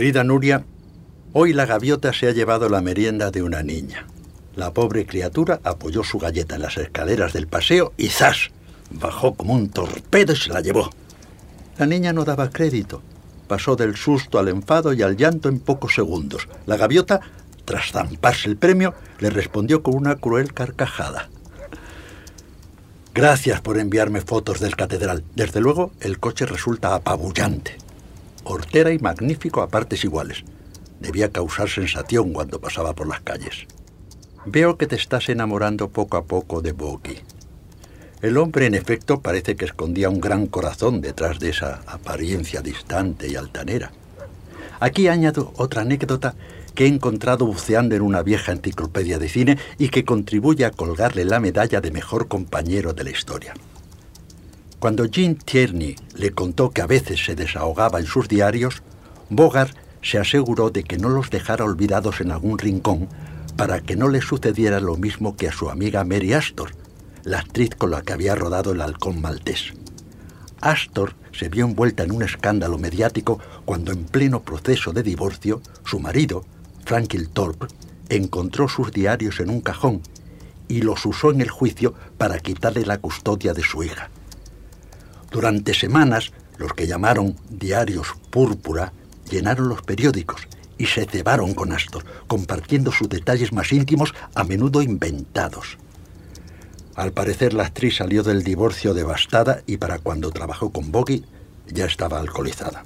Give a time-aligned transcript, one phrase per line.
[0.00, 0.64] Querida Nuria,
[1.34, 4.06] hoy la gaviota se ha llevado la merienda de una niña.
[4.56, 8.50] La pobre criatura apoyó su galleta en las escaleras del paseo y ¡zas!
[8.90, 10.88] Bajó como un torpedo y se la llevó.
[11.76, 13.02] La niña no daba crédito.
[13.46, 16.48] Pasó del susto al enfado y al llanto en pocos segundos.
[16.64, 17.20] La gaviota,
[17.66, 21.28] tras zamparse el premio, le respondió con una cruel carcajada.
[23.12, 25.24] Gracias por enviarme fotos del catedral.
[25.34, 27.89] Desde luego, el coche resulta apabullante.
[28.44, 30.44] Hortera y magnífico a partes iguales.
[31.00, 33.66] Debía causar sensación cuando pasaba por las calles.
[34.46, 37.18] Veo que te estás enamorando poco a poco de Bogi.
[38.22, 43.28] El hombre, en efecto, parece que escondía un gran corazón detrás de esa apariencia distante
[43.28, 43.92] y altanera.
[44.78, 46.34] Aquí añado otra anécdota
[46.74, 51.24] que he encontrado buceando en una vieja enciclopedia de cine y que contribuye a colgarle
[51.24, 53.54] la medalla de mejor compañero de la historia.
[54.80, 58.82] Cuando Jean Tierney le contó que a veces se desahogaba en sus diarios,
[59.28, 63.06] Bogart se aseguró de que no los dejara olvidados en algún rincón
[63.58, 66.70] para que no le sucediera lo mismo que a su amiga Mary Astor,
[67.24, 69.74] la actriz con la que había rodado El halcón maltés.
[70.62, 76.00] Astor se vio envuelta en un escándalo mediático cuando en pleno proceso de divorcio, su
[76.00, 76.46] marido,
[76.86, 77.66] Franklin Thorpe,
[78.08, 80.00] encontró sus diarios en un cajón
[80.68, 84.08] y los usó en el juicio para quitarle la custodia de su hija.
[85.30, 88.92] Durante semanas, los que llamaron diarios púrpura
[89.30, 94.82] llenaron los periódicos y se cebaron con Astor, compartiendo sus detalles más íntimos, a menudo
[94.82, 95.78] inventados.
[96.96, 101.24] Al parecer la actriz salió del divorcio devastada y para cuando trabajó con Boggy
[101.66, 102.82] ya estaba alcoholizada.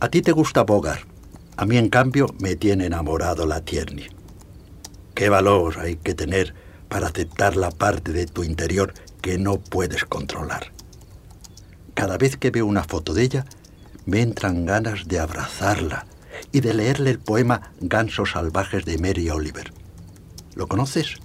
[0.00, 1.06] A ti te gusta Bogart,
[1.56, 4.08] a mí en cambio me tiene enamorado la Tierney.
[5.14, 6.54] ¿Qué valor hay que tener
[6.88, 10.72] para aceptar la parte de tu interior que no puedes controlar?
[11.98, 13.44] Cada vez que veo una foto de ella,
[14.06, 16.06] me entran ganas de abrazarla
[16.52, 19.72] y de leerle el poema Gansos salvajes de Mary Oliver.
[20.54, 21.16] ¿Lo conoces?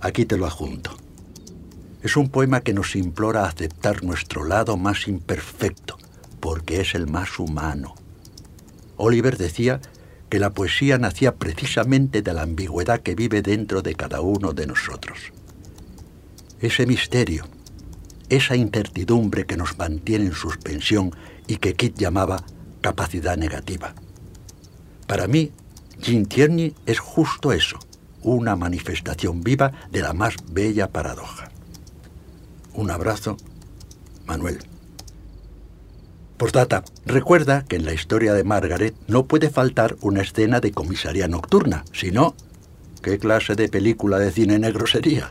[0.00, 0.94] Aquí te lo adjunto.
[2.02, 5.96] Es un poema que nos implora aceptar nuestro lado más imperfecto,
[6.40, 7.94] porque es el más humano.
[8.98, 9.80] Oliver decía
[10.28, 14.66] que la poesía nacía precisamente de la ambigüedad que vive dentro de cada uno de
[14.66, 15.32] nosotros.
[16.60, 17.46] Ese misterio,
[18.28, 21.12] esa incertidumbre que nos mantiene en suspensión
[21.46, 22.42] y que Kit llamaba
[22.80, 23.94] capacidad negativa.
[25.06, 25.52] Para mí,
[26.00, 27.78] Jean Tierney es justo eso,
[28.22, 31.50] una manifestación viva de la más bella paradoja.
[32.74, 33.36] Un abrazo,
[34.26, 34.58] Manuel.
[36.36, 41.28] Postdata, recuerda que en la historia de Margaret no puede faltar una escena de comisaría
[41.28, 42.34] nocturna, si no,
[43.02, 45.30] ¿qué clase de película de cine negro sería?